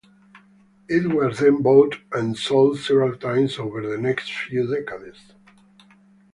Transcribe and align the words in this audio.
It 0.89 1.13
was 1.13 1.37
then 1.37 1.61
bought 1.61 1.97
and 2.11 2.35
sold 2.35 2.79
several 2.79 3.15
times 3.15 3.59
over 3.59 3.87
the 3.87 3.99
next 3.99 4.31
few 4.33 4.65
decades. 4.65 5.19